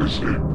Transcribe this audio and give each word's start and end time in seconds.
USA. 0.00 0.53